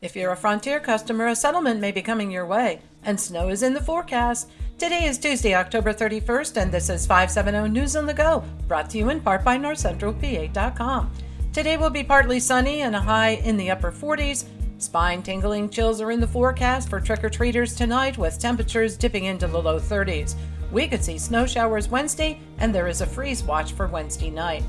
[0.00, 3.64] If you're a Frontier customer, a settlement may be coming your way, and snow is
[3.64, 4.48] in the forecast.
[4.78, 8.98] Today is Tuesday, October 31st, and this is 570 News on the Go, brought to
[8.98, 11.10] you in part by NorthCentralPA.com.
[11.52, 14.44] Today will be partly sunny and a high in the upper 40s.
[14.78, 19.24] Spine tingling chills are in the forecast for trick or treaters tonight, with temperatures dipping
[19.24, 20.36] into the low 30s.
[20.70, 24.62] We could see snow showers Wednesday, and there is a freeze watch for Wednesday night.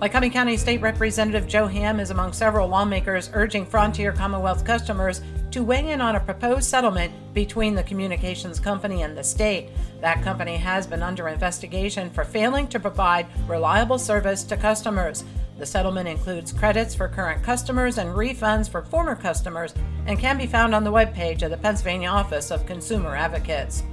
[0.00, 5.22] Lycoming County State Representative Joe Hamm is among several lawmakers urging Frontier Commonwealth customers
[5.52, 9.70] to weigh in on a proposed settlement between the communications company and the state.
[10.00, 15.22] That company has been under investigation for failing to provide reliable service to customers.
[15.58, 19.74] The settlement includes credits for current customers and refunds for former customers
[20.06, 23.84] and can be found on the webpage of the Pennsylvania Office of Consumer Advocates.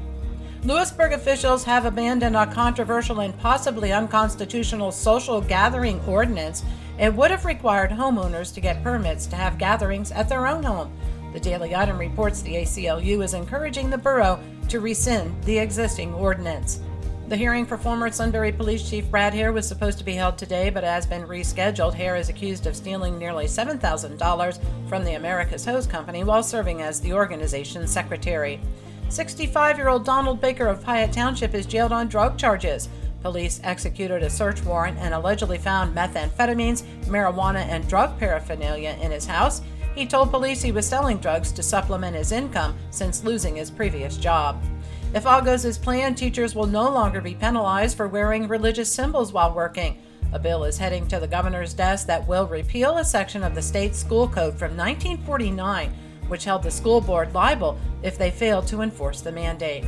[0.63, 6.63] Lewisburg officials have abandoned a controversial and possibly unconstitutional social gathering ordinance.
[6.99, 10.95] It would have required homeowners to get permits to have gatherings at their own home.
[11.34, 14.39] The Daily Item reports the ACLU is encouraging the borough
[14.70, 16.79] to rescind the existing ordinance.
[17.27, 20.70] The hearing for former Sunbury Police Chief Brad Hare was supposed to be held today,
[20.70, 21.96] but has been rescheduled.
[21.96, 27.01] Hare is accused of stealing nearly $7,000 from the Americus Hose Company while serving as
[27.01, 28.59] the organization's secretary.
[29.12, 32.87] 65 year old Donald Baker of Piatt Township is jailed on drug charges.
[33.21, 39.26] Police executed a search warrant and allegedly found methamphetamines, marijuana, and drug paraphernalia in his
[39.26, 39.62] house.
[39.95, 44.15] He told police he was selling drugs to supplement his income since losing his previous
[44.15, 44.63] job.
[45.13, 49.34] If all goes as planned, teachers will no longer be penalized for wearing religious symbols
[49.34, 50.01] while working.
[50.31, 53.62] A bill is heading to the governor's desk that will repeal a section of the
[53.62, 55.93] state school code from 1949
[56.32, 59.84] which held the school board liable if they failed to enforce the mandate.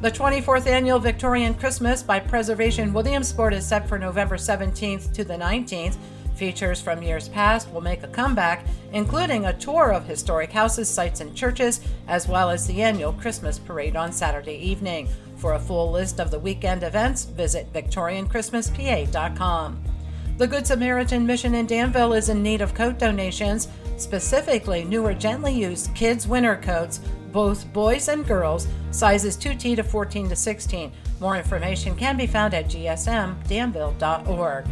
[0.00, 5.34] The 24th annual Victorian Christmas by Preservation Williamsport is set for November 17th to the
[5.34, 5.96] 19th.
[6.34, 11.20] Features from years past will make a comeback, including a tour of historic houses, sites,
[11.20, 15.06] and churches, as well as the annual Christmas parade on Saturday evening.
[15.36, 19.93] For a full list of the weekend events, visit VictorianChristmasPA.com.
[20.36, 23.68] The Good Samaritan Mission in Danville is in need of coat donations,
[23.98, 26.98] specifically newer gently used kids' winter coats,
[27.30, 30.90] both boys and girls, sizes 2T to 14 to 16.
[31.20, 34.66] More information can be found at gsmdanville.org.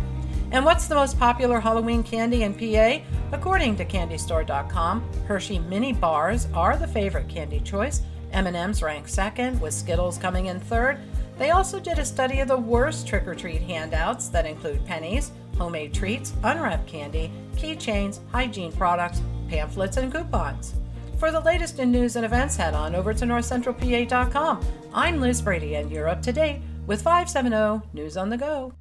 [0.50, 3.04] And what's the most popular Halloween candy in PA?
[3.30, 8.02] According to candystore.com, Hershey mini bars are the favorite candy choice.
[8.32, 10.98] M&Ms rank second, with Skittles coming in third.
[11.38, 15.30] They also did a study of the worst trick or treat handouts that include pennies,
[15.56, 20.74] homemade treats, unwrapped candy, keychains, hygiene products, pamphlets, and coupons.
[21.18, 24.66] For the latest in news and events, head on over to northcentralpa.com.
[24.92, 28.72] I'm Liz Brady, and you're up to date with 570 News on the Go.